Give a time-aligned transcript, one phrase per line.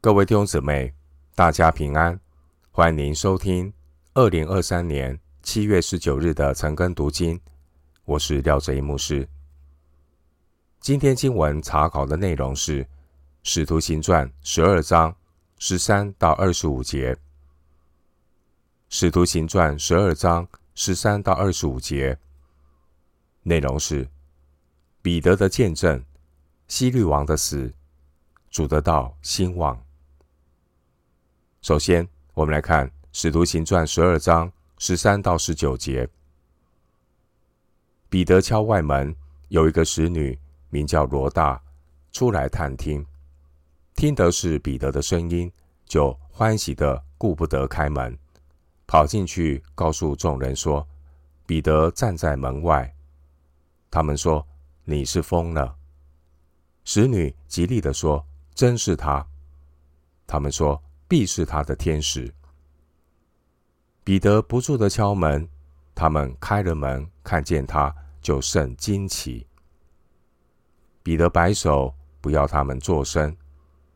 [0.00, 0.94] 各位弟兄姊妹，
[1.34, 2.20] 大家平安！
[2.70, 3.72] 欢迎您收听
[4.14, 7.38] 二零二三年七月十九日的晨更读经。
[8.04, 9.28] 我是廖哲一牧师。
[10.78, 12.84] 今天经文查考的内容是
[13.42, 15.12] 《使徒行传》十二章
[15.58, 17.12] 十三到二十五节。
[18.88, 20.46] 《使徒行传》十二章
[20.76, 22.16] 十三到二十五节
[23.42, 24.08] 内容是
[25.02, 26.00] 彼得的见证、
[26.68, 27.74] 希律王的死、
[28.48, 29.76] 主的道兴旺。
[31.68, 36.08] 首先，我们来看《使徒行传》十二章十三到十九节。
[38.08, 39.14] 彼得敲外门，
[39.48, 40.38] 有一个使女
[40.70, 41.60] 名叫罗大，
[42.10, 43.04] 出来探听，
[43.94, 45.52] 听得是彼得的声音，
[45.84, 48.18] 就欢喜的顾不得开门，
[48.86, 50.88] 跑进去告诉众人说
[51.44, 52.90] ：“彼得站在门外。”
[53.92, 54.46] 他们说
[54.88, 55.76] ：“你是疯了。”
[56.86, 58.24] 使女极力的说
[58.56, 59.26] ：“真是他。”
[60.26, 60.82] 他们说。
[61.08, 62.32] 必是他的天使。
[64.04, 65.48] 彼得不住的敲门，
[65.94, 69.46] 他们开了门，看见他，就甚惊奇。
[71.02, 73.34] 彼得摆手，不要他们作声，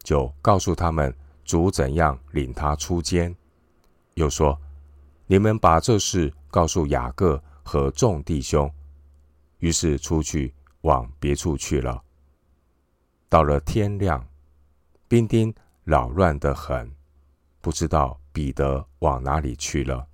[0.02, 3.34] 就告诉他们主怎样领他出监，
[4.14, 4.58] 又说：
[5.27, 8.70] 你们把这事告诉雅各和众弟兄。
[9.58, 12.02] 于是出去往别处去了。
[13.28, 14.27] 到了天亮，
[15.06, 16.90] 兵丁扰乱的很。
[17.62, 20.06] 不知道彼得往哪里去了。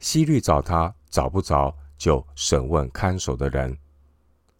[0.00, 3.78] 希律找他找不着，就审问看守的人，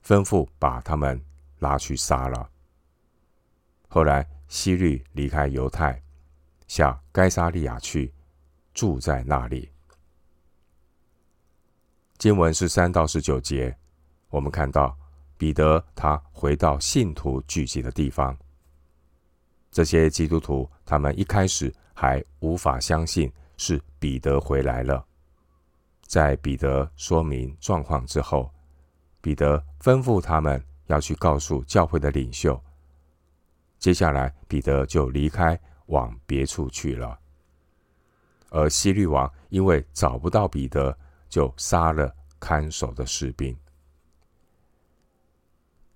[0.04, 1.20] 吩咐把他们
[1.58, 2.48] 拉去杀了。
[3.88, 6.00] 后来希律离开犹太，
[6.68, 8.14] 下该撒利亚去，
[8.72, 9.68] 住在那里。
[12.16, 13.76] 经文是三到十九节，
[14.28, 14.96] 我们看到
[15.36, 18.36] 彼得他回到信徒聚集的地方。
[19.70, 25.04] 这些基督徒，他们一开始还无法相信是彼得回来了。
[26.02, 28.52] 在彼得说明状况之后，
[29.20, 32.60] 彼得吩咐他们要去告诉教会的领袖。
[33.78, 37.16] 接下来，彼得就离开，往别处去了。
[38.48, 43.56] 而希律王因为找不到彼得，就杀了看守的士兵。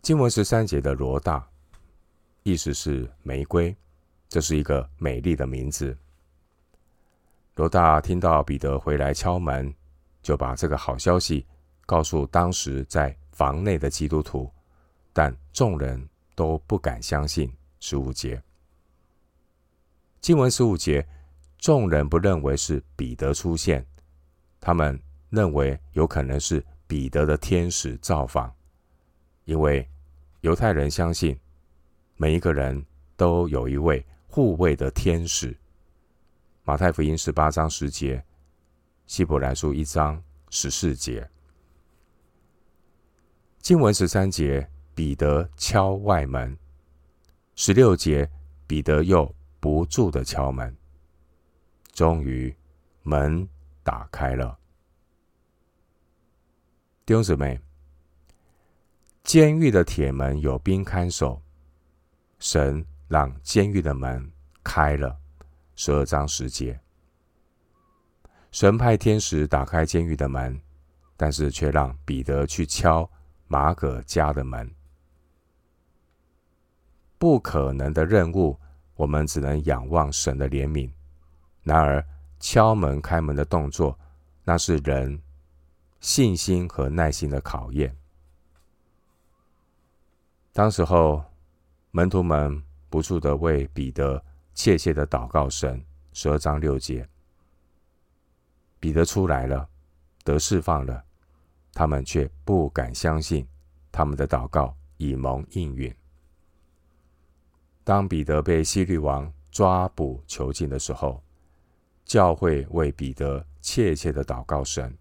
[0.00, 1.44] 经文十三节的罗大。
[2.44, 3.75] 意思是玫瑰，
[4.28, 5.97] 这是一个美丽的名字。
[7.55, 9.75] 罗大听到彼得回来敲门，
[10.22, 11.47] 就把这个好消息
[11.87, 14.53] 告诉当时在房内的基督徒，
[15.10, 17.50] 但众人都不敢相信。
[17.81, 18.43] 十五节，
[20.21, 21.06] 经文十五节，
[21.56, 23.87] 众人不认为是彼得出现，
[24.60, 25.00] 他们
[25.31, 28.54] 认为有可能是彼得的天使造访，
[29.47, 29.88] 因为
[30.43, 31.34] 犹太人相信。
[32.24, 32.82] 每一个人
[33.18, 35.54] 都有一位护卫的天使。
[36.62, 38.24] 马太福音十八章十节，
[39.06, 41.28] 希伯来书一章十四节，
[43.58, 46.56] 经文十三节，彼得敲外门。
[47.56, 48.26] 十六节，
[48.66, 49.30] 彼得又
[49.60, 50.74] 不住的敲门。
[51.92, 52.56] 终于，
[53.02, 53.46] 门
[53.82, 54.58] 打开了。
[57.04, 57.60] 弟兄姊妹，
[59.24, 61.44] 监狱的铁门有兵看守。
[62.44, 64.31] 神让监狱的门
[64.62, 65.19] 开了，
[65.77, 66.78] 十二章十节。
[68.53, 70.60] 神派天使打开监狱的门，
[71.16, 73.10] 但是却让彼得去敲
[73.49, 74.71] 马可家的门。
[77.16, 78.60] 不可能的任务，
[78.94, 80.91] 我们只能仰望神的怜悯。
[81.62, 82.06] 然而，
[82.38, 83.99] 敲门开门的动作，
[84.44, 85.19] 那是人
[85.99, 87.97] 信心和耐心的考验。
[90.53, 91.25] 当时候。
[91.97, 92.60] 门徒们
[92.91, 94.21] 不住地为彼得
[94.53, 95.81] 切切地祷告神。
[96.12, 97.09] 十二章六节，
[98.81, 99.69] 彼得出来了，
[100.25, 101.04] 得释放了，
[101.72, 103.47] 他们却不敢相信
[103.93, 105.94] 他们的祷告已蒙应允。
[107.84, 111.22] 当彼得被希律王抓捕囚禁的时候，
[112.04, 114.92] 教会为彼得切切地祷告神。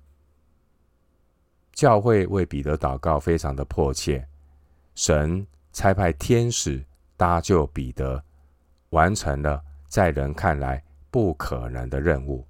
[1.71, 4.27] 教会为彼得祷告非常的迫切，
[4.93, 5.47] 神。
[5.75, 6.85] 差派天使
[7.15, 8.23] 搭救彼得，
[8.89, 12.45] 完成了在人看来不可能的任务。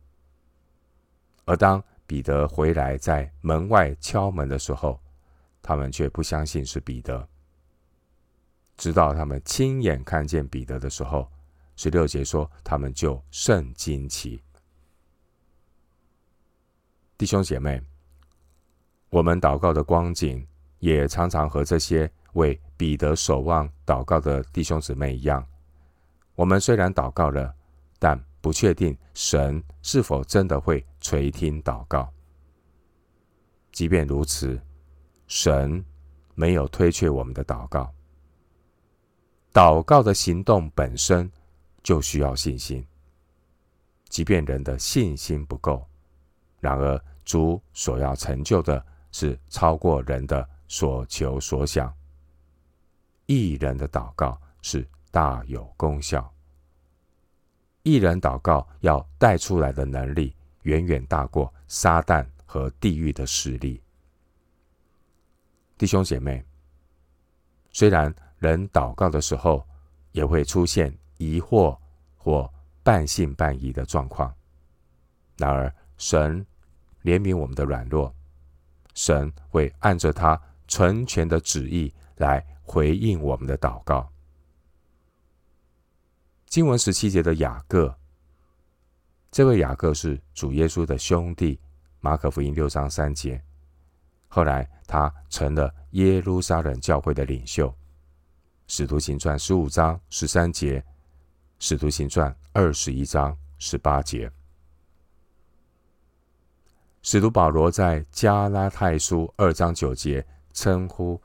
[1.46, 5.00] 而当彼得回来在门外敲门的时候，
[5.62, 7.28] 他们却不相信是彼得。
[8.76, 11.30] 直到他们亲眼看见彼得的时候，
[11.76, 14.42] 十六节说他们就甚惊奇。
[17.18, 17.82] 弟兄姐妹，
[19.10, 20.46] 我们祷告的光景
[20.80, 25.48] 也常常和这些为彼得守望祷告的弟兄姊妹一样，
[26.36, 27.56] 我们虽然祷告了，
[27.98, 32.12] 但不确定神是否真的会垂听祷告。
[33.72, 34.60] 即便如此，
[35.28, 35.82] 神
[36.36, 37.90] 没有推却我们的祷告。
[39.54, 41.32] 祷告的行动本身
[41.82, 42.86] 就需要信心，
[44.10, 45.88] 即便人的信心不够，
[46.60, 51.90] 然而主所要成就的是超过人的所求所想。
[53.34, 56.32] 义人的祷告是大有功效。
[57.84, 63.82] 义人祷告要带出来的能力，远远大过撒旦和地狱的势力。
[65.78, 66.44] 弟兄姐妹，
[67.72, 69.68] 虽然人祷告的时候
[70.12, 71.78] 也会出现疑惑
[72.16, 72.50] 或
[72.84, 74.34] 半信半疑的状况，
[75.38, 76.46] 然而神
[77.04, 78.14] 怜悯我们的软弱，
[78.94, 84.10] 神会按着他纯全的旨意来回应我们的祷告。
[86.48, 87.96] 经文十七节的雅各，
[89.32, 91.60] 这位雅各是主耶稣的兄弟。
[92.00, 93.42] 马可福音六章三节，
[94.28, 97.74] 后来他成了耶路撒冷教会的领袖。
[98.68, 100.84] 使徒行传十五章十三节，
[101.60, 104.30] 使徒行传二十一章十八节。
[107.02, 111.22] 使徒保罗在加拉太书二章九节称呼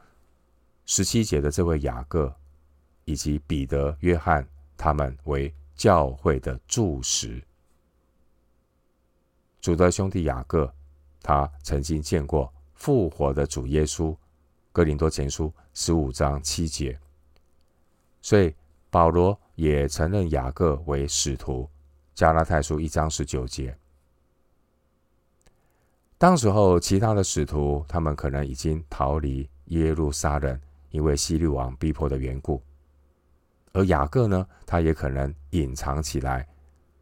[0.90, 2.34] 十七节的这位雅各，
[3.04, 4.44] 以及彼得、约翰。
[4.80, 7.42] 他们为教会的柱石。
[9.60, 10.72] 主的兄弟雅各，
[11.20, 14.16] 他曾经见过复活的主耶稣。
[14.70, 16.96] 哥林多前书十五章七节。
[18.22, 18.54] 所以
[18.88, 21.68] 保罗也承认雅各为使徒。
[22.14, 23.76] 加拉太书一章十九节。
[26.16, 32.62] 当时候，其他的使徒，他们可能已经逃离耶路撒冷，因为希律王逼迫的缘故。
[33.72, 36.48] 而雅各呢，他也可能隐藏起来，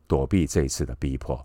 [0.07, 1.45] 躲避这一次的逼迫。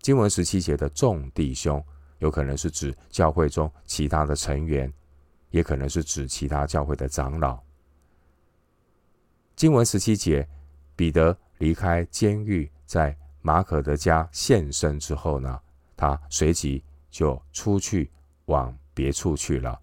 [0.00, 1.82] 经文十七节的众弟兄，
[2.18, 4.92] 有可能是指教会中其他的成员，
[5.50, 7.62] 也可能是指其他教会的长老。
[9.56, 10.46] 经文十七节，
[10.96, 15.60] 彼得离开监狱，在马可的家现身之后呢，
[15.96, 18.10] 他随即就出去
[18.46, 19.80] 往别处去了。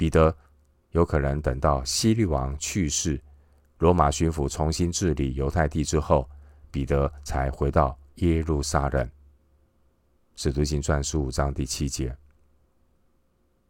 [0.00, 0.34] 彼得。
[0.92, 3.22] 有可能等到希律王去世，
[3.78, 6.28] 罗马巡抚重新治理犹太地之后，
[6.70, 9.08] 彼得才回到耶路撒冷。
[10.36, 12.16] 使徒行传十五章第七节，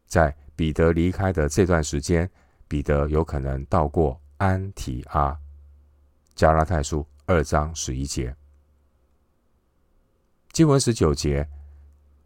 [0.06, 2.30] 在彼得离开的这段时间，
[2.68, 5.36] 彼得有可能到过安提阿。
[6.36, 8.34] 加拉太书二章十一节，
[10.52, 11.46] 经文十九节，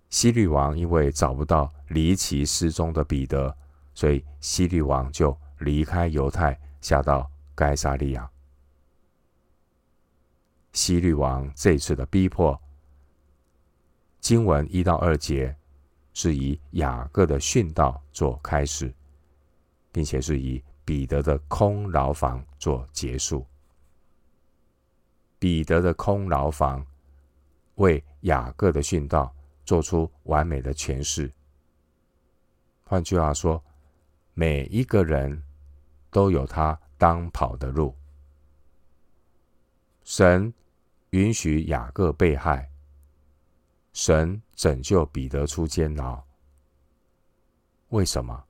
[0.08, 3.56] 希律王因为找不到离奇失踪的彼得。
[3.94, 8.28] 所以希律王就离开犹太，下到该撒利亚。
[10.72, 12.60] 希律王这次的逼迫，
[14.18, 15.56] 经文一到二节
[16.12, 18.92] 是以雅各的训道做开始，
[19.92, 23.46] 并且是以彼得的空牢房做结束。
[25.38, 26.84] 彼得的空牢房
[27.76, 29.32] 为雅各的训道
[29.64, 31.32] 做出完美的诠释。
[32.82, 33.62] 换句话说。
[34.36, 35.40] 每一个人
[36.10, 37.96] 都有他当跑的路。
[40.02, 40.52] 神
[41.10, 42.68] 允许雅各被害，
[43.92, 46.20] 神拯救彼得出监牢。
[47.90, 48.44] 为什么？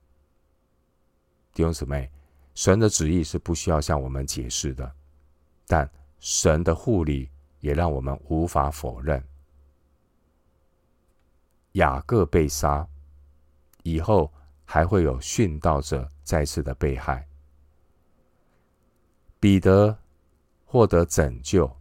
[1.53, 2.11] 弟兄姊妹，
[2.55, 4.91] 神的旨意是不需要向我们解释的，
[5.67, 5.87] 但
[6.19, 9.23] 神的护理也让我们无法否认。
[11.73, 12.87] 雅各被杀
[13.83, 14.33] 以后。
[14.65, 17.25] 还会有殉道者再次的被害，
[19.39, 19.95] 彼得
[20.65, 21.71] 获得拯救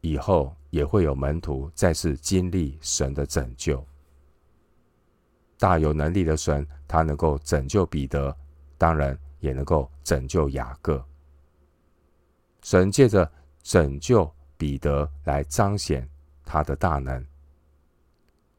[0.00, 3.84] 以后，也会有门徒再次经历神的拯救。
[5.58, 8.34] 大有能力的神，他能够拯救彼得，
[8.78, 11.04] 当然也能够拯救雅各。
[12.62, 13.30] 神借着
[13.62, 16.08] 拯救彼得来彰显
[16.44, 17.26] 他的大能，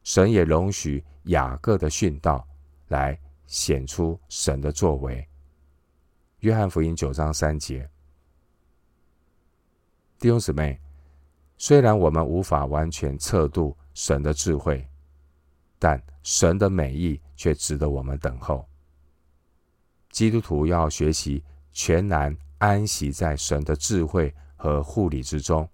[0.04, 2.46] 神也容许雅各的殉道
[2.88, 3.18] 来。
[3.50, 5.26] 显出神的作为。
[6.38, 7.90] 约翰福音九章三节，
[10.20, 10.80] 弟兄姊妹，
[11.58, 14.86] 虽然我们无法完全测度神的智慧，
[15.80, 18.64] 但神的美意却值得我们等候。
[20.10, 21.42] 基督徒要学习
[21.72, 25.68] 全然安息在神的智慧和护理之中。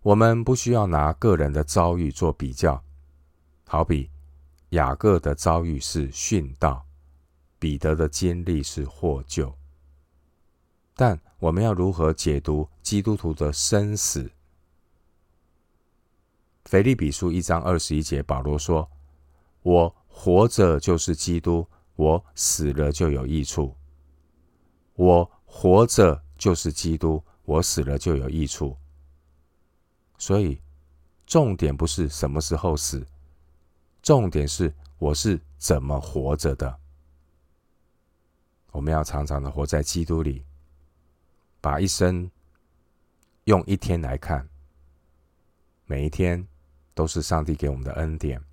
[0.00, 2.82] 我们不需要拿个人的遭遇做比较，
[3.66, 4.10] 好比。
[4.70, 6.86] 雅各的遭遇是殉道，
[7.58, 9.52] 彼得的经历是获救，
[10.94, 14.30] 但我们要如何解读基督徒的生死？
[16.66, 18.88] 腓立比书一章二十一节，保罗说
[19.62, 23.74] ：“我活着就是基督，我死了就有益处。
[24.94, 28.76] 我活着就是基督，我死了就有益处。”
[30.16, 30.60] 所以，
[31.26, 33.04] 重点不是什么时候死，
[34.02, 36.78] 重点是我是怎么活着的。
[38.72, 40.44] 我们要常常的活在基督里，
[41.60, 42.30] 把一生
[43.44, 44.48] 用一天来看，
[45.86, 46.46] 每一天。
[46.92, 48.44] 都是上帝给我们的恩典。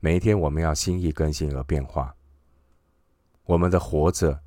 [0.00, 2.16] 每一天，我们要心意更新而变化。
[3.44, 4.40] 我们的活着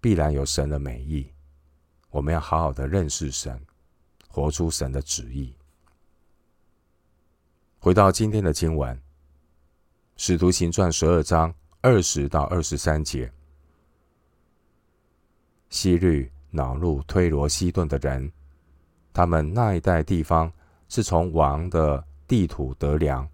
[0.00, 1.30] 必然有神的美意。
[2.10, 3.64] 我们要好好的认识神，
[4.26, 5.54] 活出神的旨意。
[7.78, 8.96] 回到今天的经文，
[10.16, 13.32] 《使徒行传》十二章二十到二十三节：
[15.70, 18.30] 希律恼怒推罗西顿的人，
[19.12, 20.52] 他们那一带地方
[20.88, 22.04] 是从王的。
[22.26, 23.28] 地土得粮，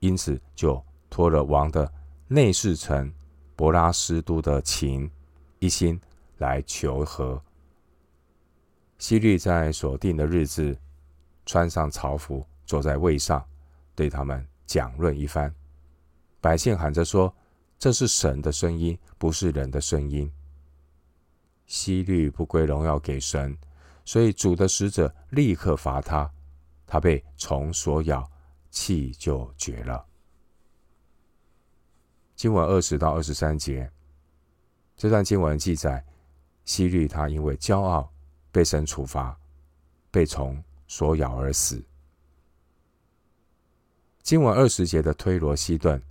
[0.00, 1.90] 因此就托了王的
[2.26, 3.10] 内侍臣
[3.54, 5.08] 伯拉斯都的情，
[5.60, 5.98] 一心
[6.38, 7.40] 来求和。
[8.98, 10.76] 希律在所定的日子，
[11.46, 13.42] 穿上朝服，坐在位上，
[13.94, 15.54] 对他们讲论一番。
[16.40, 17.34] 百姓喊着说
[17.78, 20.30] ：“这是神的声音，不是人的声音。”
[21.66, 23.56] 希律不归荣耀给神，
[24.04, 26.30] 所以主的使者立刻罚他。
[26.86, 28.30] 他被虫所咬，
[28.70, 30.06] 气就绝了。
[32.34, 33.90] 经文二十到二十三节，
[34.96, 36.02] 这段经文记载，
[36.64, 38.10] 希律他因为骄傲
[38.50, 39.38] 被神处罚，
[40.10, 41.84] 被虫所咬而死。
[44.22, 46.02] 经文二十节的推罗西顿，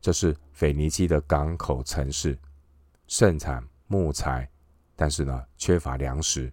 [0.00, 2.38] 这是腓尼基的港口城市，
[3.06, 4.48] 盛产木材，
[4.96, 6.52] 但是呢，缺乏粮食，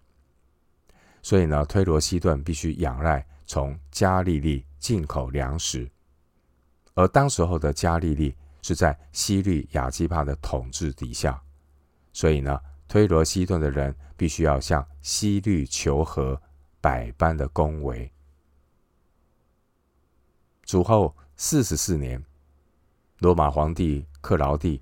[1.22, 3.26] 所以呢，推罗西顿必须仰赖。
[3.50, 5.90] 从加利利进口粮食，
[6.92, 11.42] 而当时候的加利利是在希律亚基帕的统治底下，
[12.12, 16.38] 所以呢，推罗西顿的人必须要向希律求和，
[16.78, 18.12] 百般的恭维。
[20.64, 22.22] 主后四十四年，
[23.18, 24.80] 罗马皇帝克劳地，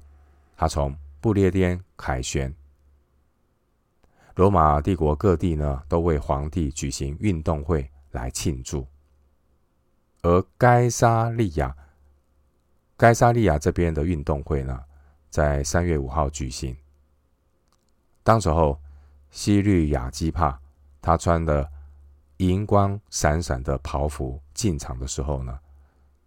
[0.57, 2.55] 他从不列颠凯旋，
[4.35, 7.91] 罗马帝国各地呢都为皇帝举行运动会。
[8.13, 8.87] 来庆祝，
[10.23, 11.77] 而该沙利亚，
[12.97, 14.83] 该沙利亚这边的运动会呢，
[15.29, 16.75] 在三月五号举行。
[18.23, 18.81] 当时候，
[19.31, 20.59] 西律亚基帕
[21.03, 21.71] 他穿的
[22.39, 25.61] 银光闪闪的袍服进场的时候呢，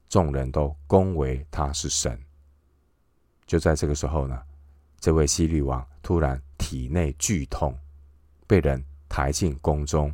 [0.09, 2.19] 众人都恭维他是神。
[3.45, 4.41] 就在这个时候呢，
[4.99, 7.77] 这位希律王突然体内剧痛，
[8.45, 10.13] 被人抬进宫中。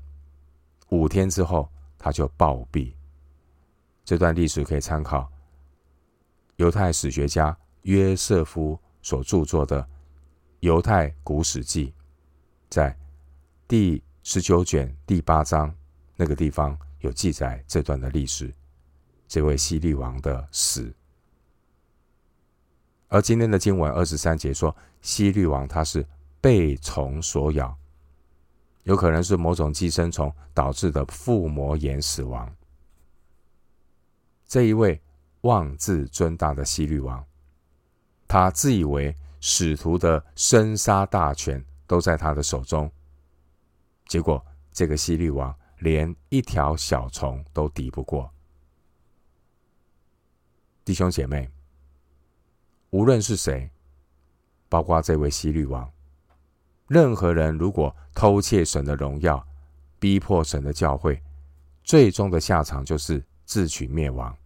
[0.89, 2.93] 五天之后，他就暴毙。
[4.03, 5.27] 这段历史可以参考
[6.57, 9.81] 犹太史学家约瑟夫所著作的
[10.59, 11.87] 《犹太古史记》，
[12.69, 12.95] 在
[13.67, 15.73] 第十九卷第八章
[16.15, 18.53] 那个地方有记载这段的历史，
[19.35, 20.95] 这位希律王的死。
[23.09, 26.07] 而今天的经文二十三节说，希律王他是
[26.39, 27.77] 被虫所咬。
[28.83, 32.49] 有可能是某种寄生虫导致的腹膜炎死亡。
[34.47, 35.01] 这一位
[35.41, 37.21] 妄自尊大的希律王，
[38.29, 42.89] 他自以为使徒的生杀大权都在他的手中，
[44.07, 48.31] 结果这个希律王连一条小虫都敌不过。
[50.85, 51.49] 弟兄姐妹，
[52.91, 53.71] 无论是谁，
[54.69, 55.91] 包括这位希律王。
[56.87, 59.43] 任何人如果偷窃神的荣耀，
[59.99, 61.19] 逼迫神的教会，
[61.83, 64.37] 最终的下场就是自取灭亡。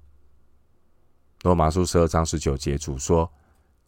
[1.41, 3.29] 罗马书十二章十九节主说：“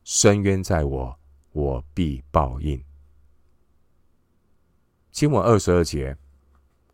[0.04, 1.18] 深渊在我，
[1.54, 2.84] 我必报应。”
[5.10, 6.18] 经文二十二节，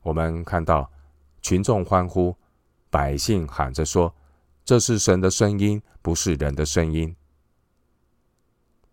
[0.03, 0.87] 我们看到
[1.41, 2.35] 群众欢呼，
[2.91, 4.13] 百姓喊着说
[4.67, 7.15] ：“这是神的声音，不是人的声音。”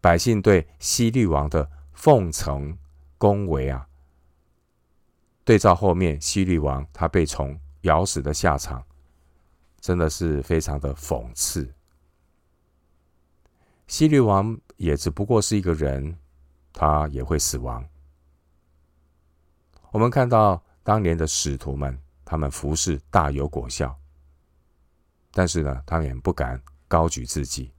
[0.01, 1.69] 百姓对希律王的。
[1.97, 2.77] 奉承
[3.19, 3.87] 恭维啊！
[5.45, 8.85] 对照后面希律王他被虫咬死的下场，
[9.81, 11.73] 真的是非常的讽刺。
[13.87, 16.19] 希律王也只不过是一个人，
[16.73, 17.83] 他也会死亡。
[19.93, 23.97] 我们看到当年的使徒们，他们服侍大有果效，
[25.35, 27.71] 但是呢，他们也不敢高举自己。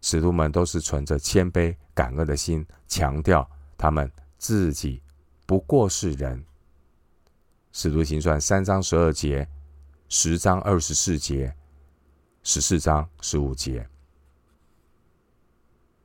[0.00, 3.46] 使徒们都是存着谦卑感恩的心，强调
[3.76, 5.02] 他们自己
[5.44, 6.42] 不过是人。
[7.72, 9.46] 使徒行传三章十二节、
[10.08, 11.54] 十章二十四节、
[12.42, 13.86] 十四章十五节，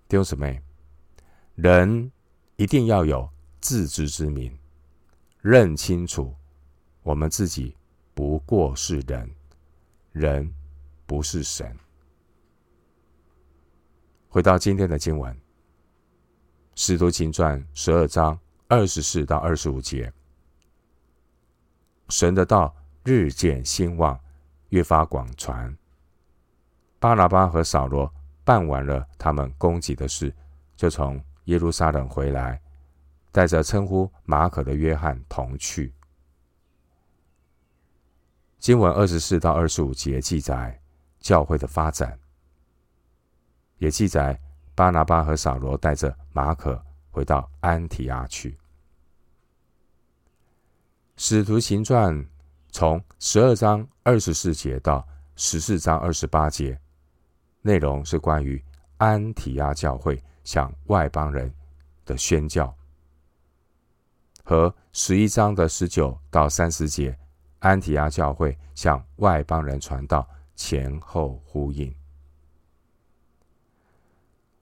[0.08, 0.62] 弟兄姊妹，
[1.56, 2.12] 人
[2.56, 3.30] 一定要有
[3.62, 4.56] 自知之明，
[5.42, 6.36] 认清楚
[7.02, 7.76] 我们自己
[8.14, 9.35] 不过是人，
[10.16, 10.50] 人
[11.06, 11.78] 不是神。
[14.30, 15.34] 回到今天的经文，
[16.74, 20.10] 《使徒行传》十二章二十四到二十五节，
[22.08, 24.18] 神的道日渐兴旺，
[24.70, 25.78] 越发广传。
[26.98, 28.10] 巴拿巴和扫罗
[28.46, 30.34] 办完了他们供给的事，
[30.78, 32.62] 就从耶路撒冷回来，
[33.34, 35.94] 带着称呼马可的约翰同去。
[38.66, 40.82] 经文二十四到二十五节记载
[41.20, 42.18] 教会的发展。
[43.78, 44.42] 也记载，
[44.74, 48.58] 巴拿巴和扫罗带着马可回到安提阿去。
[51.16, 52.26] 使徒行传
[52.72, 56.76] 从十二章二十四节到十四章二十八节，
[57.62, 58.60] 内容是关于
[58.98, 61.54] 安提阿教会向外邦人
[62.04, 62.76] 的宣教，
[64.44, 67.16] 和十一章的十九到三十节，
[67.66, 71.92] 安提阿教会向外邦人传道前后呼应。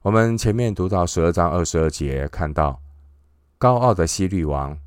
[0.00, 2.80] 我们前面读到十二章二十二节，看到
[3.58, 4.78] 高傲的希律王，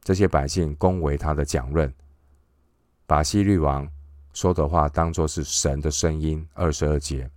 [0.00, 1.92] 这些百姓恭维他的讲论，
[3.06, 3.86] 把希律王
[4.32, 6.48] 说的话当作是神的声音。
[6.54, 7.30] 二十二节，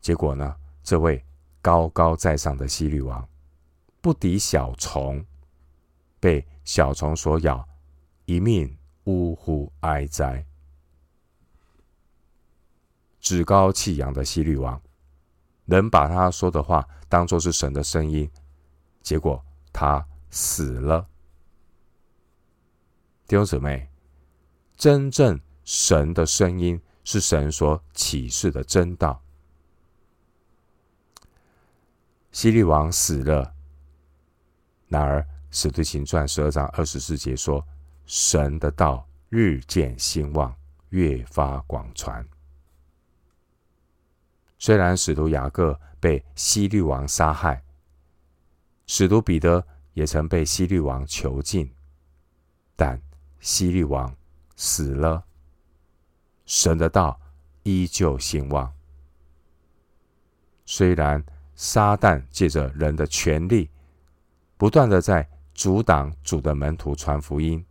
[0.00, 1.22] 结果呢，这位
[1.60, 3.28] 高高在上的希律王
[4.00, 5.22] 不敌小虫，
[6.18, 7.66] 被小虫所咬，
[8.28, 10.44] 一命呜呼哀哉。
[13.20, 14.78] 趾高气扬的希律王。
[15.64, 18.30] 人把他说的话当作是神的声音，
[19.00, 19.42] 结果
[19.72, 21.08] 他死了。
[23.26, 23.88] 弟兄姊妹，
[24.76, 29.22] 真正神的声音是神所启示的真道。
[32.30, 33.54] 希律王死了，
[34.88, 37.66] 然而使徒行传十二章二十四节说，
[38.08, 40.56] 神的道日渐兴旺，
[40.88, 42.26] 越发广传。
[44.58, 47.62] 虽然使徒雅各被希律王杀害，
[48.86, 51.70] 使徒彼得也曾被希律王囚禁，
[52.74, 52.98] 但
[53.40, 54.16] 希律王
[54.56, 55.22] 死了，
[56.46, 57.20] 神的道
[57.62, 58.72] 依旧兴旺。
[60.64, 61.22] 虽然
[61.54, 63.68] 撒旦借着人的权力，
[64.56, 67.62] 不断的在阻挡主的门徒传福音，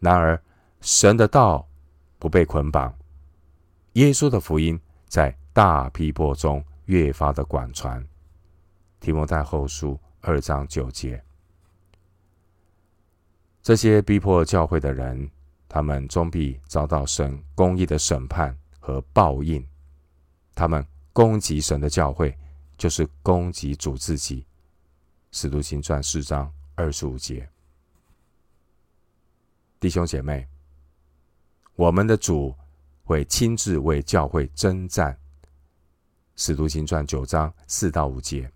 [0.00, 0.40] 然而
[0.80, 1.66] 神的道
[2.18, 2.96] 不被捆绑，
[3.94, 5.36] 耶稣的福音在。
[5.50, 8.06] 大逼迫中越发的广传，
[9.00, 11.20] 提摩太后书二章九节，
[13.60, 15.28] 这些逼迫教会的人，
[15.68, 19.66] 他们终必遭到神公义的审判和报应。
[20.54, 22.38] 他们攻击神的教会，
[22.76, 24.46] 就是攻击主自己。
[25.32, 27.48] 使徒行传四章二十五节，
[29.80, 30.48] 弟兄姐妹，
[31.76, 32.52] 我们的主
[33.04, 35.16] 会亲自为教会征战。
[36.34, 38.50] 使徒行传九章四到五节，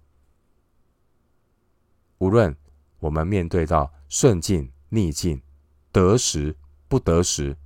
[2.19, 2.55] 无论
[2.99, 5.41] 我们面对到顺境逆境，
[5.93, 6.57] 得时
[6.89, 7.57] 不得时，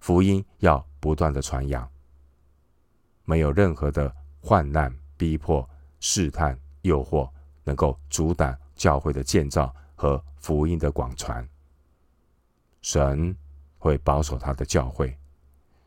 [0.00, 1.86] 福音要不断的传扬。
[3.24, 5.68] 没有任何的患难、逼迫、
[6.00, 7.30] 试探、诱惑，
[7.64, 11.46] 能够阻挡教会的建造和福音的广传。
[12.82, 13.36] 神
[13.78, 15.16] 会保守他的教会。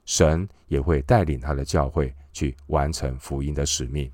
[0.06, 4.12] 神也会带领他的教会去完成福音的使命。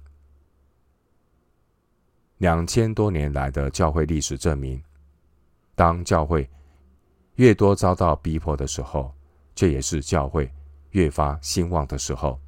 [2.37, 4.83] 两千多年来的教会历史证明，
[5.73, 6.47] 当教会
[7.35, 9.11] 越多遭到逼迫的时候，
[9.55, 10.51] 却也是教会
[10.91, 12.39] 越发兴旺的时候。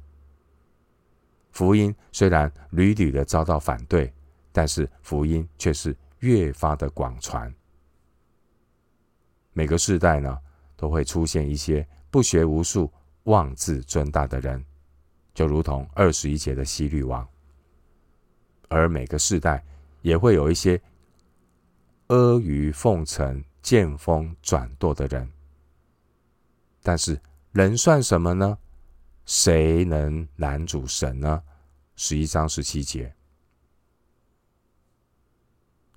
[1.50, 4.12] 福音虽然屡屡的遭到反对，
[4.52, 7.52] 但是福音却是越发的广传。
[9.60, 10.38] 每个世代呢，
[10.74, 12.90] 都会出现一些不学无术。
[13.24, 14.64] 妄自尊大的人，
[15.34, 17.22] 就如同二十一节的希律王；
[18.68, 19.62] 而每个世代
[20.00, 20.80] 也会有一些
[22.06, 25.30] 阿谀奉承、见风转舵的人。
[26.82, 27.20] 但是
[27.52, 28.56] 人算什么呢？
[29.26, 31.42] 谁能拦阻神呢？
[31.96, 33.14] 十一章十七节，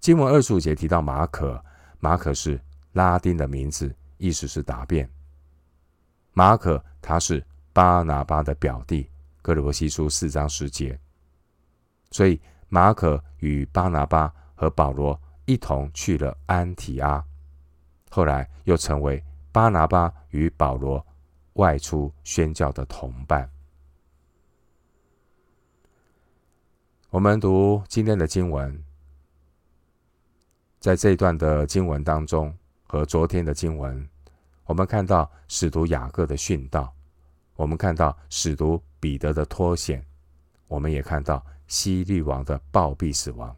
[0.02, 1.63] 经文二十五节提到马可，
[2.02, 2.60] 马可是
[2.93, 5.08] 拉丁的名字，意思是答辩。
[6.32, 9.08] 马可他是巴拿巴的表弟，
[9.41, 10.99] 哥罗西书四章十节。
[12.10, 17.23] 所以马可与巴拿巴和保罗一同去了安提阿，
[18.10, 21.06] 后来又成为巴拿巴与保罗
[21.53, 23.49] 外出宣教的同伴。
[27.10, 28.84] 我们读今天的经文，
[30.79, 32.56] 在这一段的经文当中，
[32.93, 34.08] 和昨天的经文，
[34.65, 36.93] 我们看到使徒雅各的殉道，
[37.56, 40.06] 我们看到使徒彼得的脱险，
[40.67, 41.43] 我们也看到。
[41.65, 43.56] 希律王的暴毙死亡，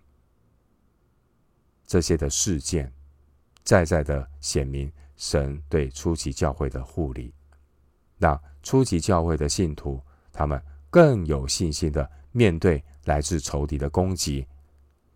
[1.85, 2.89] 这些的事件，
[3.63, 7.33] 再再的显明神对初期教会的护理，
[8.17, 9.99] 让初期教会的信徒
[10.31, 14.47] 他们更有信心的面对来自仇敌的攻击，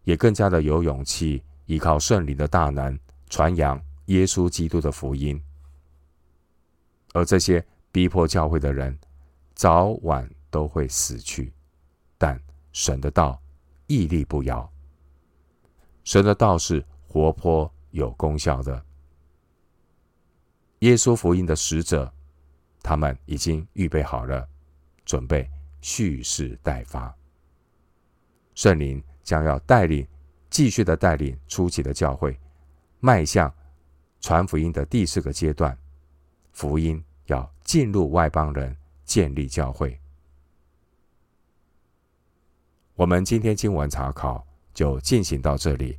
[0.03, 5.41] 也更加的有勇气依靠圣灵的大能传扬耶稣基督的福音。
[7.13, 8.95] 而这些逼迫教会的人，
[9.55, 11.51] 早晚都会死去，
[12.19, 12.39] 但。
[12.71, 13.41] 神的道
[13.87, 14.71] 屹立不摇，
[16.03, 18.85] 神的道是活泼有功效的。
[20.79, 22.13] 耶稣福音的使者，
[22.83, 24.47] 他们已经预备好了，
[25.03, 25.49] 准备
[25.81, 27.13] 蓄势待发。
[28.53, 30.07] 圣灵将要带领，
[30.51, 32.39] 继续的带领初期的教会，
[32.99, 33.51] 迈向
[34.21, 35.77] 传福音的第四个阶段。
[36.51, 39.99] 福音要进入外邦人，建立教会。
[42.95, 45.97] 我们今天经文查考就进行到这里，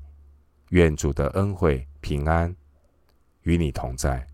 [0.68, 2.54] 愿主的恩惠平安
[3.42, 4.26] 与你同在。